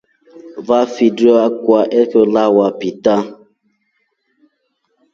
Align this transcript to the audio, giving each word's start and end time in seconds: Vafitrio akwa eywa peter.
Vafitrio 0.67 1.33
akwa 1.47 1.79
eywa 1.99 2.67
peter. 2.79 3.21